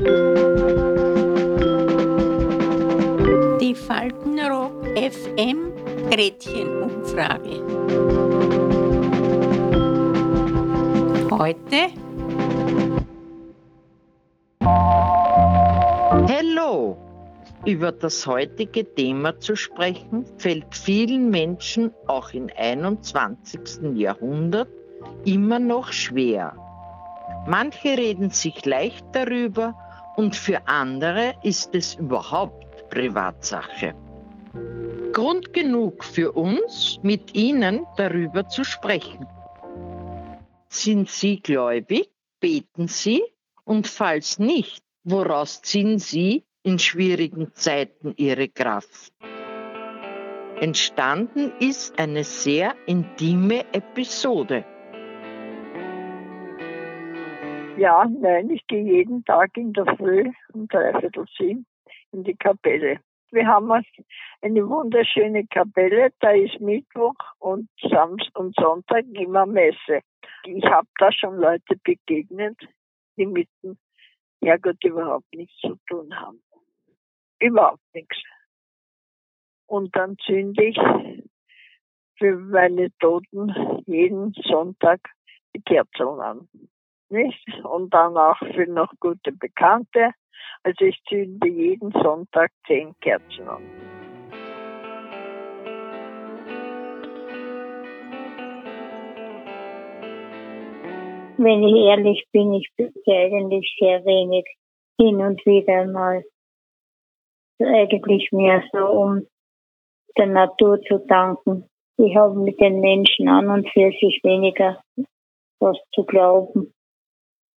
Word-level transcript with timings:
Die 0.00 0.06
Faltenrock 3.74 4.86
FM 4.96 5.74
Gretchenumfrage. 6.10 7.60
Heute 11.30 11.90
Hallo! 16.30 16.96
Über 17.66 17.92
das 17.92 18.26
heutige 18.26 18.94
Thema 18.94 19.38
zu 19.38 19.54
sprechen, 19.54 20.24
fällt 20.38 20.74
vielen 20.74 21.28
Menschen 21.28 21.92
auch 22.06 22.32
im 22.32 22.48
21. 22.56 23.98
Jahrhundert 23.98 24.70
immer 25.26 25.58
noch 25.58 25.92
schwer. 25.92 26.54
Manche 27.46 27.98
reden 27.98 28.30
sich 28.30 28.64
leicht 28.64 29.04
darüber 29.12 29.74
und 30.16 30.36
für 30.36 30.66
andere 30.66 31.34
ist 31.42 31.74
es 31.74 31.94
überhaupt 31.94 32.88
Privatsache. 32.90 33.94
Grund 35.12 35.52
genug 35.52 36.04
für 36.04 36.32
uns, 36.32 36.98
mit 37.02 37.34
Ihnen 37.34 37.86
darüber 37.96 38.48
zu 38.48 38.64
sprechen. 38.64 39.26
Sind 40.68 41.08
Sie 41.10 41.40
gläubig? 41.40 42.10
Beten 42.40 42.88
Sie? 42.88 43.22
Und 43.64 43.86
falls 43.86 44.38
nicht, 44.38 44.82
woraus 45.04 45.62
ziehen 45.62 45.98
Sie 45.98 46.44
in 46.62 46.78
schwierigen 46.78 47.52
Zeiten 47.54 48.14
Ihre 48.16 48.48
Kraft? 48.48 49.12
Entstanden 50.60 51.52
ist 51.58 51.98
eine 51.98 52.22
sehr 52.22 52.74
intime 52.86 53.64
Episode. 53.72 54.64
Ja, 57.80 58.04
nein, 58.04 58.50
ich 58.50 58.66
gehe 58.66 58.84
jeden 58.84 59.24
Tag 59.24 59.56
in 59.56 59.72
der 59.72 59.86
Früh 59.96 60.30
um 60.52 60.68
dreiviertel 60.68 61.24
sieben 61.38 61.64
in 62.12 62.24
die 62.24 62.36
Kapelle. 62.36 63.00
Wir 63.30 63.46
haben 63.46 63.72
eine 63.72 64.68
wunderschöne 64.68 65.46
Kapelle, 65.46 66.12
da 66.20 66.32
ist 66.32 66.60
Mittwoch 66.60 67.14
und 67.38 67.70
Samstag 67.80 68.38
und 68.38 68.54
Sonntag 68.54 69.06
immer 69.14 69.46
Messe. 69.46 70.02
Ich 70.44 70.62
habe 70.66 70.88
da 70.98 71.10
schon 71.10 71.38
Leute 71.38 71.74
begegnet, 71.82 72.58
die 73.16 73.24
mit 73.24 73.48
dem 73.62 73.78
Herrgott 74.44 74.84
überhaupt 74.84 75.34
nichts 75.34 75.56
zu 75.60 75.78
tun 75.88 76.14
haben. 76.14 76.42
Überhaupt 77.40 77.94
nichts. 77.94 78.22
Und 79.64 79.96
dann 79.96 80.18
zünde 80.18 80.64
ich 80.64 80.78
für 82.18 82.36
meine 82.36 82.90
Toten 82.98 83.82
jeden 83.86 84.34
Sonntag 84.34 85.00
die 85.56 85.62
Kerzen 85.62 86.20
an 86.20 86.46
nicht? 87.10 87.46
Und 87.64 87.92
dann 87.92 88.16
auch 88.16 88.38
für 88.38 88.66
noch 88.66 88.92
gute 89.00 89.32
Bekannte. 89.32 90.12
Also 90.62 90.84
ich 90.84 91.00
zünde 91.08 91.48
jeden 91.48 91.90
Sonntag 91.92 92.50
zehn 92.66 92.94
Kerzen 93.00 93.48
an. 93.48 93.62
Wenn 101.38 101.62
ich 101.62 101.74
ehrlich 101.86 102.26
bin, 102.32 102.52
ich 102.52 102.68
bin 102.76 102.92
eigentlich 103.06 103.74
sehr 103.78 104.04
wenig 104.04 104.44
hin 105.00 105.22
und 105.22 105.44
wieder 105.46 105.86
mal. 105.86 106.22
Eigentlich 107.58 108.30
mehr 108.32 108.62
so, 108.72 108.86
um 108.86 109.26
der 110.18 110.26
Natur 110.26 110.80
zu 110.82 110.98
danken. 111.06 111.66
Ich 111.96 112.14
habe 112.16 112.34
mit 112.34 112.60
den 112.60 112.80
Menschen 112.80 113.28
an 113.28 113.48
und 113.48 113.68
für 113.70 113.90
sich 113.92 114.20
weniger 114.22 114.82
was 115.60 115.78
zu 115.94 116.04
glauben 116.04 116.72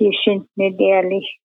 die 0.00 0.16
sind 0.24 0.48
nicht 0.56 0.80
ehrlich. 0.80 1.38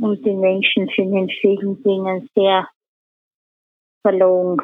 Und 0.00 0.24
die 0.26 0.32
Menschen 0.32 0.88
sind 0.96 1.14
in 1.14 1.28
vielen 1.28 1.82
Dingen 1.82 2.28
sehr 2.34 2.68
verlogen. 4.02 4.60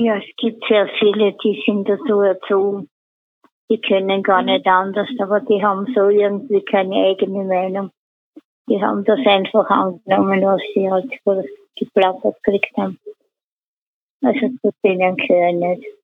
Ja, 0.00 0.16
es 0.16 0.24
gibt 0.36 0.64
sehr 0.68 0.88
viele, 0.98 1.32
die 1.44 1.62
sind 1.64 1.88
dazu 1.88 2.20
erzogen. 2.20 2.88
Die 3.70 3.80
können 3.80 4.22
gar 4.22 4.42
nicht 4.42 4.66
anders, 4.66 5.08
aber 5.20 5.40
die 5.40 5.62
haben 5.62 5.86
so 5.94 6.08
irgendwie 6.08 6.64
keine 6.64 7.08
eigene 7.08 7.44
Meinung. 7.44 7.90
Die 8.68 8.82
haben 8.82 9.04
das 9.04 9.18
einfach 9.24 9.68
angenommen, 9.68 10.42
was 10.42 10.60
sie 10.74 10.90
halt 10.90 11.10
geplappert 11.76 12.42
gekriegt 12.42 12.76
haben. 12.76 12.98
Also 14.22 14.48
zu 14.60 14.70
denen 14.84 15.16
gehöre 15.16 15.50
ich 15.50 15.54
nicht. 15.54 15.97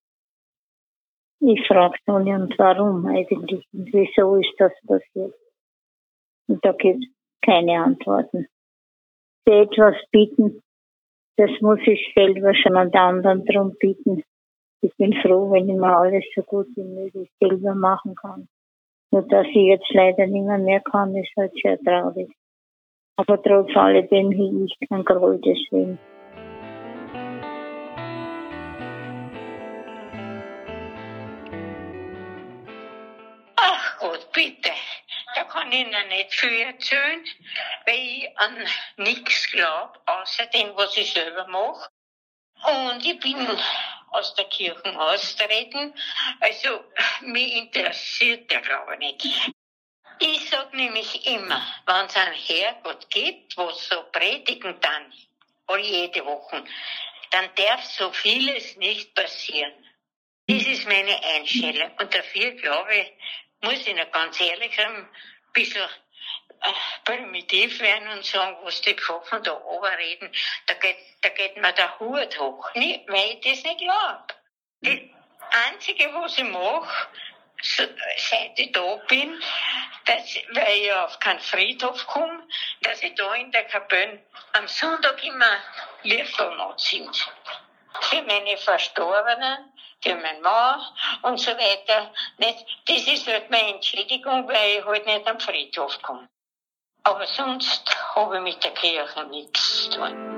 Ich 1.41 1.67
frage 1.67 1.99
nun 2.07 2.29
und 2.29 2.59
warum 2.59 3.07
eigentlich 3.07 3.67
und 3.73 3.93
wieso 3.93 4.37
ist 4.37 4.55
das 4.59 4.73
passiert. 4.87 5.35
Und 6.49 6.65
da 6.65 6.73
gibt 6.73 7.05
es 7.05 7.11
keine 7.45 7.83
Antworten. 7.83 8.47
Für 9.47 9.63
etwas 9.63 9.97
bieten, 10.11 10.63
das 11.37 11.51
muss 11.61 11.81
ich 11.87 12.13
selber 12.15 12.55
schon 12.55 12.77
an 12.77 12.93
anderen 12.93 13.45
drum 13.45 13.77
bieten. 13.79 14.23
Ich 14.81 14.95
bin 14.97 15.13
froh, 15.23 15.51
wenn 15.51 15.69
ich 15.69 15.77
mir 15.77 15.97
alles 15.97 16.25
so 16.35 16.43
gut 16.43 16.69
wie 16.77 16.85
möglich 16.85 17.31
selber 17.41 17.75
machen 17.75 18.15
kann. 18.15 18.49
Nur 19.11 19.23
dass 19.23 19.47
ich 19.47 19.55
jetzt 19.55 19.91
leider 19.91 20.27
nicht 20.27 20.45
mehr, 20.45 20.59
mehr 20.59 20.81
kann, 20.81 21.15
ist 21.15 21.33
halt 21.37 21.53
sehr 21.63 21.79
traurig. 21.81 22.31
Aber 23.17 23.41
trotz 23.43 23.75
alledem 23.77 24.33
hege 24.33 24.65
ich 24.65 24.89
kein 24.89 25.05
Groll 25.05 25.41
deswegen. 25.41 25.99
Bitte, 34.33 34.73
da 35.35 35.45
kann 35.45 35.73
ich 35.73 35.81
Ihnen 35.81 36.09
nicht 36.09 36.35
viel 36.35 36.61
erzählen, 36.61 37.25
weil 37.87 37.95
ich 37.95 38.39
an 38.39 38.67
nichts 38.97 39.51
glaube, 39.51 40.01
außer 40.07 40.47
dem, 40.47 40.77
was 40.77 40.97
ich 40.97 41.13
selber 41.13 41.47
mache. 41.47 41.89
Und 42.63 43.05
ich 43.05 43.19
bin 43.21 43.61
aus 44.11 44.35
der 44.35 44.47
Kirche 44.47 44.99
austreten, 44.99 45.95
also 46.41 46.85
mich 47.23 47.57
interessiert 47.57 48.51
der 48.51 48.61
Glaube 48.61 48.97
nicht. 48.99 49.53
Ich 50.21 50.49
sag 50.49 50.73
nämlich 50.73 51.27
immer, 51.27 51.61
wenn 51.87 52.07
es 52.07 52.17
einen 52.17 52.35
Herrgott 52.35 53.11
gibt, 53.11 53.57
wo 53.57 53.71
so 53.71 54.05
predigen 54.13 54.81
dann, 54.81 55.13
oder 55.67 55.79
jede 55.79 56.25
Woche, 56.25 56.65
dann 57.31 57.51
darf 57.57 57.85
so 57.85 58.13
vieles 58.13 58.77
nicht 58.77 59.15
passieren. 59.15 59.73
Das 60.47 60.63
ist 60.63 60.87
meine 60.87 61.23
Einstellung. 61.25 61.91
Und 61.99 62.15
dafür 62.15 62.53
glaube 62.53 62.95
ich, 62.95 63.13
muss 63.65 63.87
ich 63.87 63.95
noch 63.95 64.11
ganz 64.13 64.41
ehrlich 64.41 64.79
ein 64.79 65.09
bisschen 65.53 65.83
äh, 65.83 66.73
primitiv 67.05 67.81
werden 67.81 68.09
und 68.09 68.25
sagen, 68.25 68.57
was 68.63 68.81
die 68.83 68.95
Pfaffen 68.95 69.43
da 69.43 69.55
reden, 69.99 70.31
da 70.67 70.75
geht, 70.75 70.97
da 71.23 71.29
geht 71.31 71.57
mir 71.57 71.73
der 71.73 71.99
Hut 71.99 72.39
hoch. 72.39 72.73
Nicht, 72.75 73.09
weil 73.09 73.33
ich 73.33 73.41
das 73.41 73.63
nicht 73.65 73.79
glaube. 73.79 74.25
Das 74.81 74.99
Einzige, 75.69 76.13
was 76.15 76.39
ich 76.39 76.45
mache, 76.45 77.09
seit 77.61 78.59
ich 78.59 78.73
da 78.73 78.97
bin, 79.09 79.41
dass, 80.05 80.37
weil 80.53 80.77
ich 80.77 80.93
auf 80.93 81.19
keinen 81.21 81.41
Friedhof 81.41 82.07
komme, 82.07 82.47
dass 82.83 83.03
ich 83.03 83.15
da 83.15 83.35
in 83.35 83.51
der 83.51 83.65
Kapelle 83.65 84.23
am 84.53 84.69
Sonntag 84.69 85.23
immer 85.25 85.57
Liefern 86.03 86.75
sind. 86.77 87.31
Für 88.01 88.23
meine 88.23 88.57
Verstorbenen 88.59 89.73
für 90.03 90.15
meinen 90.17 90.43
Mann 90.43 90.81
und 91.23 91.39
so 91.39 91.51
weiter. 91.53 92.11
Das 92.39 93.07
ist 93.07 93.27
halt 93.27 93.51
meine 93.51 93.75
Entschädigung, 93.75 94.47
weil 94.49 94.79
ich 94.79 94.85
halt 94.85 95.07
nicht 95.07 95.27
am 95.27 95.41
Friedhof 95.41 96.01
komme. 96.03 96.29
Aber 97.05 97.27
sonst 97.27 97.85
habe 98.15 98.37
ich 98.37 98.43
mit 98.43 98.65
der 98.65 98.73
Kirche 98.73 99.25
nichts 99.25 99.85
zu 99.85 99.91
tun. 99.91 100.35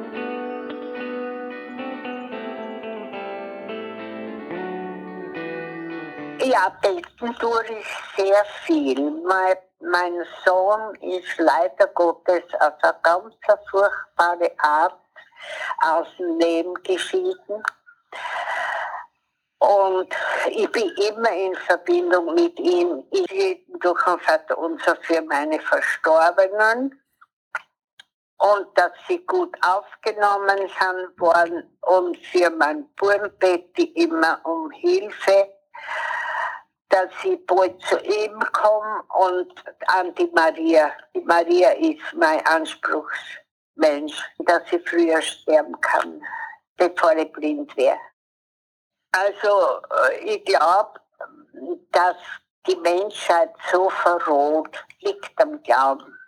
Ja, 6.40 6.68
beten 6.80 7.34
tue 7.38 7.64
ich 7.64 7.86
sehr 8.16 8.44
viel. 8.64 9.10
Mein, 9.26 9.56
mein 9.80 10.24
Sohn 10.44 10.94
ist 10.96 11.38
leider 11.38 11.86
Gottes 11.88 12.44
auf 12.60 12.74
eine 12.82 12.94
ganz 13.02 13.34
furchtbare 13.70 14.52
Art 14.58 15.00
aus 15.82 16.06
dem 16.18 16.38
Leben 16.38 16.74
geschieden. 16.82 17.62
Und 19.58 20.14
ich 20.50 20.70
bin 20.70 20.90
immer 21.08 21.32
in 21.32 21.54
Verbindung 21.54 22.34
mit 22.34 22.58
ihm. 22.58 23.04
Ich 23.10 23.64
durch 23.80 24.06
ein 24.06 24.20
Vater 24.20 24.58
unser 24.58 24.96
für 24.96 25.22
meine 25.22 25.58
Verstorbenen 25.60 27.00
und 28.38 28.66
dass 28.74 28.92
sie 29.08 29.24
gut 29.26 29.56
aufgenommen 29.62 30.58
sind 30.58 31.20
worden 31.20 31.78
und 31.82 32.16
für 32.18 32.50
mein 32.50 32.88
ich 33.76 33.96
immer 33.96 34.40
um 34.44 34.70
Hilfe, 34.70 35.52
dass 36.88 37.10
ich 37.24 37.44
bald 37.46 37.80
zu 37.82 37.98
ihm 38.00 38.38
komme 38.52 39.02
und 39.18 39.52
an 39.86 40.14
die 40.14 40.30
Maria. 40.34 40.92
Die 41.14 41.20
Maria 41.22 41.70
ist 41.70 42.02
mein 42.14 42.44
Anspruchsmensch, 42.46 44.22
dass 44.40 44.70
ich 44.70 44.88
früher 44.88 45.20
sterben 45.22 45.78
kann, 45.80 46.22
bevor 46.76 47.16
ich 47.16 47.32
blind 47.32 47.74
wäre. 47.76 47.98
Also 49.16 49.80
äh, 50.10 50.18
ich 50.34 50.44
glaube, 50.44 51.00
dass 51.90 52.16
die 52.66 52.76
Menschheit 52.76 53.50
so 53.72 53.88
verroht 53.88 54.84
liegt 55.00 55.40
am 55.40 55.62
Glauben. 55.62 56.18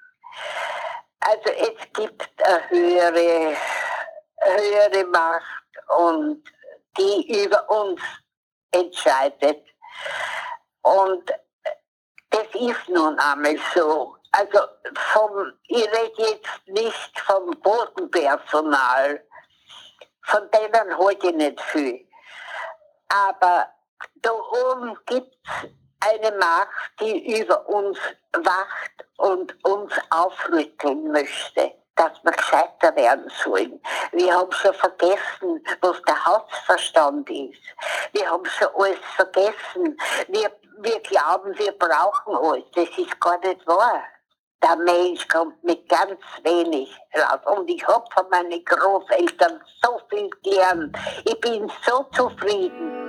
Also 1.21 1.51
es 1.51 1.93
gibt 1.93 2.31
eine 2.43 2.71
höhere, 2.71 3.57
höhere 4.41 5.05
Macht 5.07 5.43
und 5.99 6.43
die 6.97 7.45
über 7.45 7.69
uns 7.69 8.01
entscheidet. 8.71 9.65
Und 10.83 11.31
das 12.31 12.47
ist 12.55 12.89
nun 12.89 13.19
einmal 13.19 13.59
so. 13.75 14.17
Also 14.33 14.61
vom, 15.13 15.53
ich 15.67 15.85
rede 15.85 16.23
jetzt 16.23 16.67
nicht 16.67 17.21
vom 17.21 17.51
Bodenpersonal, 17.61 19.23
von 20.23 20.51
denen 20.51 20.95
ich 21.11 21.35
nicht 21.35 21.61
viel. 21.61 22.08
Aber 23.09 23.69
da 24.17 24.31
oben 24.33 24.97
gibt 25.07 25.35
es 25.45 25.71
eine 26.01 26.37
Macht, 26.37 26.93
die 27.01 27.41
über 27.41 27.67
uns 27.69 27.99
wacht 28.33 29.07
und 29.17 29.65
uns 29.65 29.93
aufrütteln 30.11 31.11
möchte, 31.11 31.73
dass 31.97 32.13
wir 32.23 32.33
gescheiter 32.33 32.95
werden 32.95 33.31
sollen. 33.43 33.81
Wir 34.13 34.35
haben 34.35 34.53
schon 34.53 34.75
vergessen, 34.75 35.65
was 35.81 36.01
der 36.03 36.25
Hausverstand 36.25 37.29
ist. 37.31 37.63
Wir 38.13 38.31
haben 38.31 38.45
schon 38.45 38.69
alles 38.77 38.99
vergessen. 39.17 39.99
Wir, 40.29 40.53
wir 40.79 41.01
glauben, 41.01 41.59
wir 41.59 41.73
brauchen 41.73 42.37
alles. 42.37 42.65
Das 42.75 42.89
ist 42.97 43.21
gar 43.21 43.39
nicht 43.39 43.67
wahr. 43.67 44.03
Der 44.63 44.77
Mensch 44.77 45.27
kommt 45.29 45.63
mit 45.63 45.89
ganz 45.89 46.19
wenig 46.43 46.93
raus. 47.15 47.41
Und 47.57 47.71
ich 47.71 47.87
habe 47.87 48.05
von 48.13 48.29
meinen 48.31 48.65
Großeltern 48.65 49.61
so 49.83 50.01
viel 50.11 50.29
gelernt. 50.43 50.97
Ich 51.25 51.41
bin 51.41 51.71
so 51.83 52.03
zufrieden. 52.13 53.09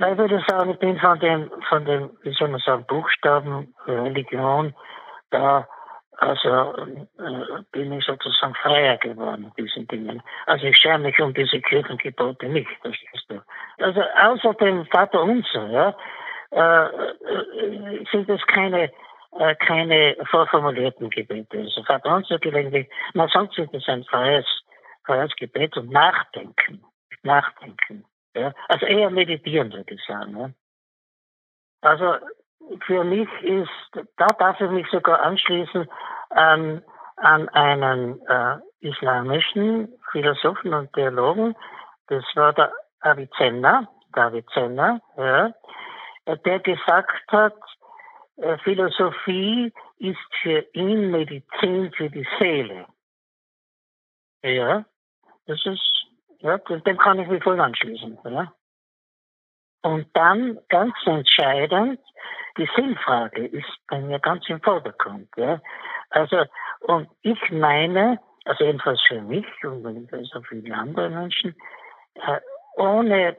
Ich 0.00 0.16
würde 0.16 0.40
sagen, 0.46 0.70
ich 0.70 0.78
bin 0.78 0.96
von 1.00 1.18
dem, 1.18 1.50
von 1.68 1.84
dem, 1.84 2.10
wie 2.22 2.32
soll 2.32 2.48
man 2.48 2.60
sagen, 2.60 2.84
Buchstaben, 2.86 3.74
Religion, 3.86 4.72
da, 5.30 5.66
also, 6.18 6.74
äh, 6.76 7.62
bin 7.70 7.92
ich 7.92 8.04
sozusagen 8.04 8.52
freier 8.56 8.96
geworden 8.96 9.52
diesen 9.56 9.86
Dingen. 9.86 10.20
Also 10.46 10.66
ich 10.66 10.76
schäme 10.76 11.04
mich 11.04 11.20
um 11.20 11.32
diese 11.32 11.60
Kirchengebote 11.60 12.48
nicht, 12.48 12.68
verstehst 12.80 13.24
du. 13.28 13.40
Also 13.78 14.00
außer 14.00 14.54
dem 14.54 14.84
Vater 14.86 15.22
Unser, 15.22 15.70
ja, 15.70 15.96
äh, 16.50 16.86
äh, 16.86 18.04
sind 18.10 18.28
es 18.28 18.44
keine, 18.48 18.90
keine 19.60 20.16
vorformulierten 20.28 21.08
Gebete. 21.10 21.58
Also 21.58 21.84
Vater 21.84 22.16
Unser 22.16 22.40
gelegentlich, 22.40 22.88
man 23.14 23.28
sonst 23.28 23.54
sind 23.54 23.72
es 23.72 23.86
ein 23.86 24.02
freies, 24.02 24.46
freies 25.04 25.30
Gebet 25.36 25.76
und 25.76 25.90
Nachdenken. 25.92 26.84
Nachdenken. 27.22 28.04
Ja? 28.34 28.52
Also 28.66 28.86
eher 28.86 29.10
meditieren, 29.10 29.72
würde 29.72 29.94
ich 29.94 30.04
sagen. 30.04 30.36
Ja? 30.36 30.50
Also 31.80 32.16
für 32.86 33.04
mich 33.04 33.28
ist, 33.42 34.06
da 34.16 34.26
darf 34.38 34.60
ich 34.60 34.70
mich 34.70 34.86
sogar 34.90 35.20
anschließen 35.20 35.88
an, 36.30 36.82
an 37.16 37.48
einen 37.50 38.20
äh, 38.26 38.58
islamischen 38.80 39.92
Philosophen 40.12 40.74
und 40.74 40.92
Theologen, 40.92 41.54
das 42.08 42.24
war 42.34 42.52
der 42.52 42.72
Avicenna, 43.00 43.88
Avicenna, 44.12 45.00
ja, 45.16 45.52
der 46.26 46.58
gesagt 46.60 47.24
hat, 47.28 47.54
äh, 48.36 48.58
Philosophie 48.58 49.72
ist 49.98 50.18
für 50.42 50.64
ihn 50.72 51.10
Medizin 51.10 51.92
für 51.92 52.10
die 52.10 52.26
Seele. 52.38 52.86
Ja, 54.42 54.84
das 55.46 55.64
ist 55.64 55.98
ja, 56.40 56.56
dem 56.58 56.98
kann 56.98 57.18
ich 57.18 57.28
mich 57.28 57.42
voll 57.42 57.60
anschließen. 57.60 58.18
Ja. 58.24 58.52
Und 59.82 60.08
dann 60.14 60.58
ganz 60.68 60.94
entscheidend, 61.06 62.00
die 62.56 62.68
Sinnfrage 62.74 63.46
ist 63.46 63.68
bei 63.86 64.00
mir 64.00 64.18
ganz 64.18 64.48
im 64.48 64.60
Vordergrund. 64.60 65.28
Ja. 65.36 65.60
Also, 66.10 66.44
und 66.80 67.08
ich 67.22 67.38
meine, 67.50 68.18
also 68.44 68.64
jedenfalls 68.64 69.00
für 69.06 69.20
mich 69.20 69.46
und 69.62 70.10
für 70.10 70.42
viele 70.48 70.74
andere 70.74 71.10
Menschen, 71.10 71.54
äh, 72.14 72.40
ohne, 72.76 73.36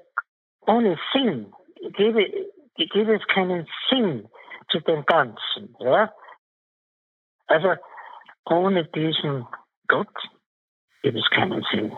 ohne 0.62 0.98
Sinn 1.12 1.54
gäbe, 1.94 2.26
gäbe 2.76 3.16
es 3.16 3.28
keinen 3.28 3.68
Sinn 3.90 4.30
zu 4.70 4.80
dem 4.80 5.06
Ganzen. 5.06 5.76
Ja. 5.80 6.14
Also 7.48 7.76
ohne 8.46 8.86
diesen 8.86 9.48
Gott 9.88 10.08
gibt 11.02 11.18
es 11.18 11.30
keinen 11.32 11.64
Sinn. 11.72 11.98